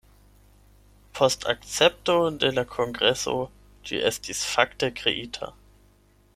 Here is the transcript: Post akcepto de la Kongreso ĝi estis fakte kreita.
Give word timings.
Post 1.19 1.45
akcepto 1.53 2.15
de 2.45 2.51
la 2.55 2.65
Kongreso 2.71 3.35
ĝi 3.91 4.03
estis 4.13 4.43
fakte 4.55 4.93
kreita. 5.03 5.55